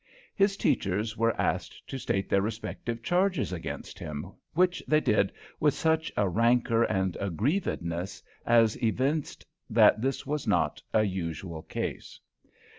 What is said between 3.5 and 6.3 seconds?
against him, which they did with such a